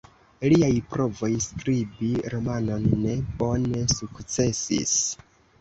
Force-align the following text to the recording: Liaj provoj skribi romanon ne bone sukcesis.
Liaj 0.53 0.69
provoj 0.93 1.29
skribi 1.45 2.09
romanon 2.35 2.87
ne 3.05 3.13
bone 3.43 3.85
sukcesis. 3.99 4.99